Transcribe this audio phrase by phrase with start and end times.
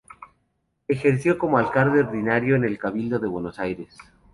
[0.87, 3.95] Ejerció como Alcalde ordinario en el Cabildo de Buenos Aires.